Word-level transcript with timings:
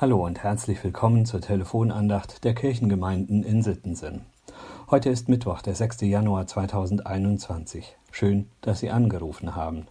Hallo 0.00 0.24
und 0.24 0.44
herzlich 0.44 0.84
willkommen 0.84 1.26
zur 1.26 1.40
Telefonandacht 1.40 2.44
der 2.44 2.54
Kirchengemeinden 2.54 3.42
in 3.42 3.64
Sittensen. 3.64 4.26
Heute 4.92 5.10
ist 5.10 5.28
Mittwoch, 5.28 5.60
der 5.60 5.74
6. 5.74 6.02
Januar 6.02 6.46
2021. 6.46 7.96
Schön, 8.12 8.48
dass 8.60 8.78
Sie 8.78 8.90
angerufen 8.90 9.56
haben. 9.56 9.88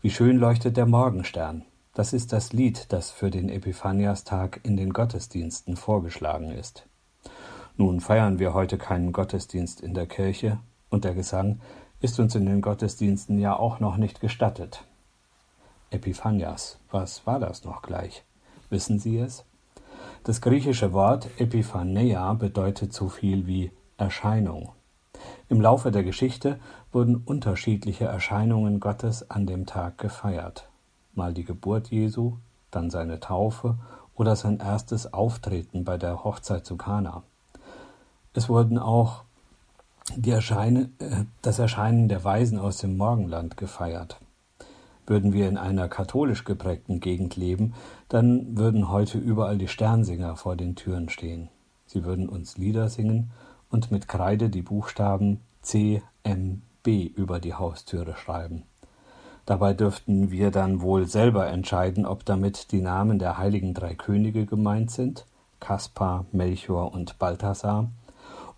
Wie 0.00 0.10
schön 0.10 0.36
leuchtet 0.36 0.76
der 0.76 0.86
Morgenstern. 0.86 1.64
Das 1.92 2.12
ist 2.12 2.32
das 2.32 2.52
Lied, 2.52 2.92
das 2.92 3.10
für 3.10 3.32
den 3.32 3.48
Epiphaniastag 3.48 4.60
in 4.62 4.76
den 4.76 4.92
Gottesdiensten 4.92 5.76
vorgeschlagen 5.76 6.52
ist. 6.52 6.86
Nun 7.76 7.98
feiern 7.98 8.38
wir 8.38 8.54
heute 8.54 8.78
keinen 8.78 9.12
Gottesdienst 9.12 9.80
in 9.80 9.94
der 9.94 10.06
Kirche 10.06 10.60
und 10.88 11.02
der 11.02 11.14
Gesang 11.14 11.58
ist 12.00 12.20
uns 12.20 12.36
in 12.36 12.46
den 12.46 12.60
Gottesdiensten 12.60 13.40
ja 13.40 13.58
auch 13.58 13.80
noch 13.80 13.96
nicht 13.96 14.20
gestattet. 14.20 14.84
Epiphanias, 15.90 16.78
was 16.92 17.26
war 17.26 17.40
das 17.40 17.64
noch 17.64 17.82
gleich? 17.82 18.22
Wissen 18.70 18.98
Sie 18.98 19.18
es? 19.18 19.44
Das 20.24 20.40
griechische 20.40 20.92
Wort 20.92 21.28
Epiphaneia 21.38 22.34
bedeutet 22.34 22.92
so 22.92 23.08
viel 23.08 23.46
wie 23.46 23.70
Erscheinung. 23.96 24.72
Im 25.48 25.60
Laufe 25.60 25.92
der 25.92 26.02
Geschichte 26.02 26.58
wurden 26.92 27.16
unterschiedliche 27.16 28.06
Erscheinungen 28.06 28.80
Gottes 28.80 29.30
an 29.30 29.46
dem 29.46 29.66
Tag 29.66 29.98
gefeiert. 29.98 30.68
Mal 31.14 31.32
die 31.32 31.44
Geburt 31.44 31.88
Jesu, 31.88 32.38
dann 32.70 32.90
seine 32.90 33.20
Taufe 33.20 33.78
oder 34.16 34.34
sein 34.34 34.58
erstes 34.58 35.12
Auftreten 35.12 35.84
bei 35.84 35.96
der 35.96 36.24
Hochzeit 36.24 36.66
zu 36.66 36.76
Kana. 36.76 37.22
Es 38.34 38.48
wurden 38.48 38.78
auch 38.78 39.22
Erscheine, 40.24 40.90
äh, 40.98 41.24
das 41.42 41.58
Erscheinen 41.58 42.08
der 42.08 42.24
Weisen 42.24 42.58
aus 42.58 42.78
dem 42.78 42.96
Morgenland 42.96 43.56
gefeiert. 43.56 44.18
Würden 45.06 45.32
wir 45.32 45.48
in 45.48 45.56
einer 45.56 45.88
katholisch 45.88 46.44
geprägten 46.44 47.00
Gegend 47.00 47.36
leben, 47.36 47.74
dann 48.08 48.58
würden 48.58 48.90
heute 48.90 49.18
überall 49.18 49.56
die 49.56 49.68
Sternsinger 49.68 50.36
vor 50.36 50.56
den 50.56 50.74
Türen 50.74 51.08
stehen. 51.08 51.48
Sie 51.86 52.04
würden 52.04 52.28
uns 52.28 52.58
Lieder 52.58 52.88
singen 52.88 53.30
und 53.70 53.90
mit 53.90 54.08
Kreide 54.08 54.50
die 54.50 54.62
Buchstaben 54.62 55.40
C, 55.62 56.02
M, 56.24 56.62
B 56.82 57.04
über 57.04 57.40
die 57.40 57.54
Haustüre 57.54 58.16
schreiben. 58.16 58.64
Dabei 59.44 59.74
dürften 59.74 60.32
wir 60.32 60.50
dann 60.50 60.80
wohl 60.80 61.06
selber 61.06 61.46
entscheiden, 61.46 62.04
ob 62.04 62.24
damit 62.24 62.72
die 62.72 62.80
Namen 62.80 63.20
der 63.20 63.38
heiligen 63.38 63.74
drei 63.74 63.94
Könige 63.94 64.44
gemeint 64.44 64.90
sind, 64.90 65.24
Kaspar, 65.60 66.26
Melchior 66.32 66.92
und 66.92 67.18
Balthasar, 67.20 67.88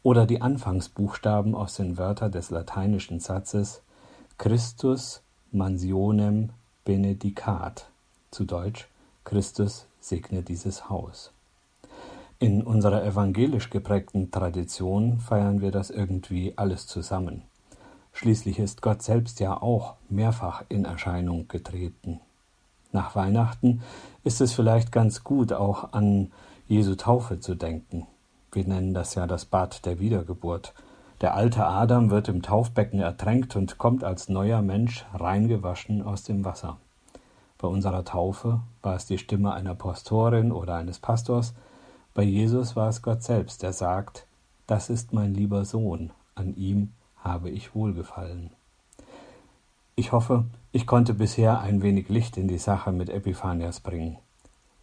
oder 0.02 0.24
die 0.24 0.40
Anfangsbuchstaben 0.40 1.54
aus 1.54 1.74
den 1.74 1.98
Wörtern 1.98 2.32
des 2.32 2.50
lateinischen 2.50 3.20
Satzes 3.20 3.82
Christus, 4.38 5.22
Mansionem 5.50 6.50
benedicat, 6.84 7.88
zu 8.30 8.44
Deutsch 8.44 8.86
Christus 9.24 9.86
segne 9.98 10.42
dieses 10.42 10.90
Haus. 10.90 11.32
In 12.38 12.62
unserer 12.62 13.02
evangelisch 13.02 13.70
geprägten 13.70 14.30
Tradition 14.30 15.20
feiern 15.20 15.62
wir 15.62 15.70
das 15.70 15.88
irgendwie 15.88 16.52
alles 16.56 16.86
zusammen. 16.86 17.44
Schließlich 18.12 18.58
ist 18.58 18.82
Gott 18.82 19.02
selbst 19.02 19.40
ja 19.40 19.62
auch 19.62 19.94
mehrfach 20.10 20.64
in 20.68 20.84
Erscheinung 20.84 21.48
getreten. 21.48 22.20
Nach 22.92 23.16
Weihnachten 23.16 23.80
ist 24.24 24.42
es 24.42 24.52
vielleicht 24.52 24.92
ganz 24.92 25.24
gut, 25.24 25.54
auch 25.54 25.94
an 25.94 26.30
Jesu 26.66 26.94
Taufe 26.94 27.40
zu 27.40 27.54
denken. 27.54 28.06
Wir 28.52 28.66
nennen 28.66 28.92
das 28.92 29.14
ja 29.14 29.26
das 29.26 29.46
Bad 29.46 29.86
der 29.86 29.98
Wiedergeburt. 29.98 30.74
Der 31.20 31.34
alte 31.34 31.66
Adam 31.66 32.10
wird 32.10 32.28
im 32.28 32.42
Taufbecken 32.42 33.00
ertränkt 33.00 33.56
und 33.56 33.78
kommt 33.78 34.04
als 34.04 34.28
neuer 34.28 34.62
Mensch 34.62 35.04
reingewaschen 35.14 36.02
aus 36.02 36.22
dem 36.22 36.44
Wasser. 36.44 36.76
Bei 37.58 37.66
unserer 37.66 38.04
Taufe 38.04 38.60
war 38.82 38.94
es 38.94 39.06
die 39.06 39.18
Stimme 39.18 39.52
einer 39.52 39.74
Pastorin 39.74 40.52
oder 40.52 40.76
eines 40.76 41.00
Pastors, 41.00 41.54
bei 42.14 42.22
Jesus 42.22 42.74
war 42.74 42.88
es 42.88 43.02
Gott 43.02 43.22
selbst, 43.22 43.62
der 43.62 43.72
sagt, 43.72 44.26
das 44.66 44.90
ist 44.90 45.12
mein 45.12 45.34
lieber 45.34 45.64
Sohn, 45.64 46.10
an 46.34 46.54
ihm 46.56 46.92
habe 47.16 47.50
ich 47.50 47.74
wohlgefallen. 47.74 48.50
Ich 49.94 50.12
hoffe, 50.12 50.44
ich 50.72 50.86
konnte 50.86 51.14
bisher 51.14 51.60
ein 51.60 51.82
wenig 51.82 52.08
Licht 52.08 52.36
in 52.36 52.48
die 52.48 52.58
Sache 52.58 52.92
mit 52.92 53.08
Epiphanias 53.08 53.80
bringen. 53.80 54.18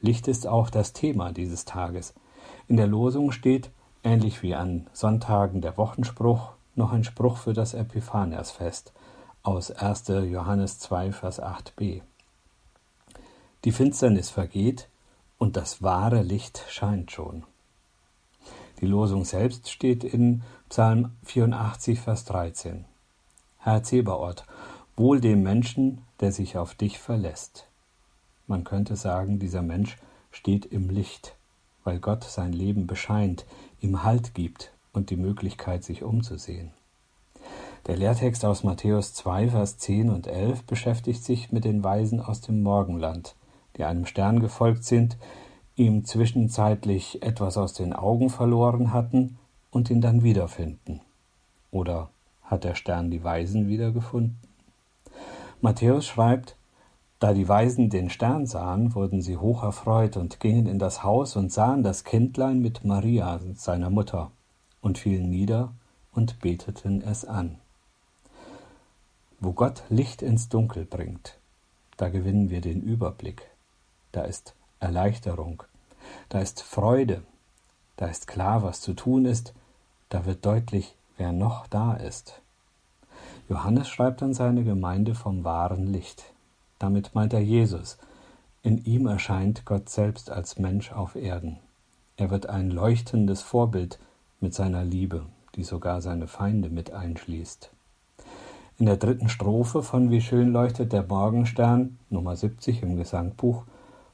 Licht 0.02 0.28
ist 0.28 0.48
auch 0.48 0.70
das 0.70 0.94
Thema 0.94 1.32
dieses 1.32 1.66
Tages. 1.66 2.14
In 2.68 2.78
der 2.78 2.88
Losung 2.88 3.32
steht, 3.32 3.70
ähnlich 4.06 4.44
wie 4.44 4.56
an 4.56 4.88
Sonntagen 4.94 5.62
der 5.62 5.78
Wochenspruch, 5.78 6.52
noch 6.76 6.94
ein 6.94 7.04
Spruch 7.04 7.38
für 7.38 7.54
das 7.54 7.74
Epiphaniasfest 7.74 8.94
aus 9.42 9.72
1. 9.72 10.08
Johannes 10.08 10.80
2, 10.80 11.12
Vers 11.12 11.42
8b. 11.42 12.02
Die 13.64 13.72
Finsternis 13.72 14.30
vergeht 14.30 14.88
und 15.40 15.58
das 15.58 15.82
wahre 15.82 16.22
Licht 16.22 16.64
scheint 16.70 17.12
schon. 17.12 17.44
Die 18.80 18.86
Losung 18.86 19.26
selbst 19.26 19.72
steht 19.72 20.04
in 20.04 20.44
Psalm 20.70 21.12
84, 21.24 22.00
Vers 22.00 22.26
13. 22.26 22.86
Herr 23.58 23.82
Zebaoth, 23.82 24.46
wohl 24.96 25.20
dem 25.20 25.42
Menschen, 25.42 26.04
der 26.20 26.32
sich 26.32 26.58
auf 26.58 26.76
dich 26.76 27.00
verlässt. 27.00 27.68
Man 28.46 28.64
könnte 28.64 28.96
sagen, 28.96 29.40
dieser 29.40 29.64
Mensch 29.64 29.98
steht 30.32 30.66
im 30.66 30.90
Licht 30.90 31.36
weil 31.86 32.00
Gott 32.00 32.26
sein 32.26 32.52
Leben 32.52 32.88
bescheint, 32.88 33.46
ihm 33.80 34.04
Halt 34.04 34.34
gibt 34.34 34.74
und 34.92 35.10
die 35.10 35.16
Möglichkeit, 35.16 35.86
sich 35.86 36.04
umzusehen. 36.04 36.72
Der 37.88 37.96
Lehrtext 37.96 38.44
aus 38.44 38.64
Matthäus 38.64 39.14
2, 39.14 39.50
Vers 39.50 39.78
10 39.78 40.10
und 40.10 40.28
11 40.28 40.64
beschäftigt 40.64 41.24
sich 41.24 41.52
mit 41.52 41.64
den 41.64 41.84
Weisen 41.84 42.20
aus 42.20 42.42
dem 42.42 42.64
Morgenland, 42.64 43.36
die 43.78 43.84
einem 43.84 44.08
Stern 44.08 44.40
gefolgt 44.40 44.84
sind, 44.84 45.18
ihm 45.76 46.04
zwischenzeitlich 46.04 47.22
etwas 47.22 47.58
aus 47.58 47.74
den 47.74 47.94
Augen 47.94 48.30
verloren 48.30 48.92
hatten 48.92 49.38
und 49.70 49.90
ihn 49.90 50.02
dann 50.02 50.24
wiederfinden. 50.24 51.02
Oder 51.70 52.10
hat 52.44 52.64
der 52.64 52.76
Stern 52.76 53.12
die 53.12 53.24
Weisen 53.24 53.68
wiedergefunden? 53.68 54.40
Matthäus 55.62 56.06
schreibt, 56.06 56.56
da 57.20 57.34
die 57.34 57.48
Weisen 57.48 57.90
den 57.90 58.10
Stern 58.10 58.46
sahen, 58.46 58.94
wurden 58.94 59.22
sie 59.22 59.38
hoch 59.38 59.64
erfreut 59.64 60.18
und 60.18 60.40
gingen 60.40 60.68
in 60.68 60.80
das 60.80 61.04
Haus 61.04 61.36
und 61.36 61.52
sahen 61.52 61.84
das 61.84 62.04
Kindlein 62.04 62.60
mit 62.60 62.84
Maria, 62.84 63.40
seiner 63.56 63.90
Mutter, 63.90 64.32
und 64.82 64.98
fielen 64.98 65.30
nieder 65.30 65.74
und 66.12 66.40
beteten 66.40 67.02
es 67.02 67.26
an. 67.26 67.60
Wo 69.40 69.54
Gott 69.54 69.84
Licht 69.90 70.22
ins 70.22 70.50
Dunkel 70.50 70.86
bringt, 70.86 71.38
da 71.98 72.10
gewinnen 72.10 72.50
wir 72.50 72.62
den 72.62 72.82
Überblick, 72.82 73.50
da 74.12 74.22
ist 74.22 74.54
Erleichterung, 74.80 75.64
da 76.30 76.40
ist 76.40 76.62
Freude, 76.62 77.24
da 77.96 78.08
ist 78.08 78.28
klar, 78.28 78.62
was 78.64 78.82
zu 78.82 78.94
tun 78.94 79.26
ist, 79.26 79.54
da 80.10 80.26
wird 80.26 80.46
deutlich, 80.46 80.96
wer 81.18 81.32
noch 81.32 81.68
da 81.68 81.94
ist. 81.94 82.42
Johannes 83.48 83.88
schreibt 83.88 84.22
an 84.22 84.34
seine 84.34 84.64
Gemeinde 84.64 85.16
vom 85.16 85.44
wahren 85.44 85.88
Licht. 85.88 86.35
Damit 86.86 87.16
meint 87.16 87.34
er 87.34 87.40
Jesus. 87.40 87.98
In 88.62 88.78
ihm 88.86 89.08
erscheint 89.08 89.66
Gott 89.66 89.90
selbst 89.90 90.30
als 90.30 90.60
Mensch 90.60 90.92
auf 90.92 91.16
Erden. 91.16 91.58
Er 92.16 92.30
wird 92.30 92.48
ein 92.48 92.70
leuchtendes 92.70 93.42
Vorbild 93.42 93.98
mit 94.40 94.54
seiner 94.54 94.86
Liebe, 94.86 95.26
die 95.56 95.64
sogar 95.64 96.04
seine 96.04 96.28
Feinde 96.28 96.70
mit 96.70 96.92
einschließt. 96.92 97.72
In 98.78 98.86
der 98.86 98.98
dritten 98.98 99.30
Strophe 99.30 99.82
von 99.82 100.12
Wie 100.12 100.22
schön 100.22 100.54
leuchtet 100.54 100.94
der 100.94 101.02
Morgenstern, 101.02 101.98
Nummer 102.12 102.36
70 102.36 102.84
im 102.84 102.98
Gesangbuch, 102.98 103.64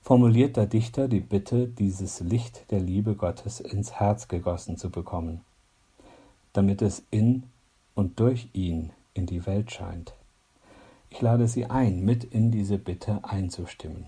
formuliert 0.02 0.56
der 0.56 0.68
Dichter 0.68 1.10
die 1.10 1.20
Bitte, 1.20 1.68
dieses 1.68 2.22
Licht 2.22 2.72
der 2.72 2.80
Liebe 2.80 3.16
Gottes 3.16 3.60
ins 3.60 3.92
Herz 4.00 4.30
gegossen 4.30 4.78
zu 4.78 4.90
bekommen, 4.90 5.42
damit 6.54 6.82
es 6.82 7.04
in 7.12 7.44
und 7.96 8.22
durch 8.22 8.48
ihn 8.54 8.92
in 9.14 9.26
die 9.26 9.46
Welt 9.46 9.74
scheint. 9.74 10.14
Lade 11.22 11.48
Sie 11.48 11.66
ein, 11.66 12.04
mit 12.04 12.24
in 12.24 12.52
diese 12.52 12.78
Bitte 12.78 13.20
einzustimmen. 13.24 14.06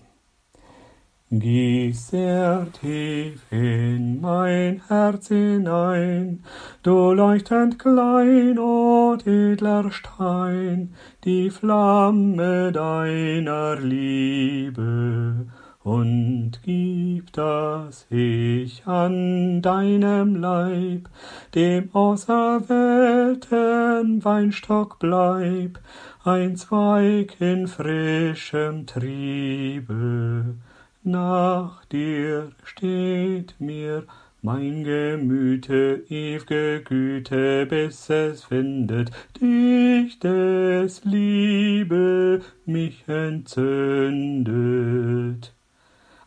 Gieß 1.30 2.10
sehr 2.10 2.66
tief 2.80 3.40
in 3.50 4.20
mein 4.20 4.82
Herz 4.86 5.28
hinein, 5.28 6.44
du 6.82 7.12
leuchtend 7.12 7.78
klein 7.78 8.58
und 8.58 9.26
edler 9.26 9.90
Stein, 9.90 10.94
die 11.24 11.50
Flamme 11.50 12.70
deiner 12.72 13.80
Liebe, 13.80 15.46
und 15.84 16.58
gib, 16.64 17.32
dass 17.32 18.06
ich 18.10 18.84
an 18.86 19.62
deinem 19.62 20.34
Leib, 20.36 21.08
dem 21.54 21.90
auserwählten 21.92 24.24
Weinstock 24.24 24.98
bleib, 24.98 25.78
ein 26.24 26.56
Zweig 26.56 27.36
in 27.38 27.68
frischem 27.68 28.86
Triebe. 28.86 30.54
Nach 31.02 31.84
dir 31.84 32.50
steht 32.64 33.54
mir 33.58 34.04
mein 34.40 34.84
Gemüte, 34.84 36.02
ew'ge 36.08 36.80
Güte, 36.82 37.66
bis 37.66 38.08
es 38.10 38.44
findet 38.44 39.10
dich 39.40 40.18
des 40.18 41.04
Liebe 41.04 42.40
mich 42.66 43.04
entzündet. 43.06 45.13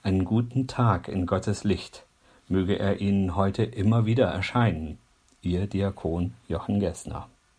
Einen 0.04 0.26
guten 0.26 0.68
Tag 0.68 1.08
in 1.08 1.26
Gottes 1.26 1.64
Licht. 1.64 2.06
Möge 2.48 2.80
er 2.80 3.02
Ihnen 3.02 3.36
heute 3.36 3.64
immer 3.64 4.06
wieder 4.06 4.28
erscheinen. 4.28 4.98
Ihr 5.42 5.68
Diakon 5.68 6.34
Jochen 6.48 6.80
Gessner. 6.80 7.30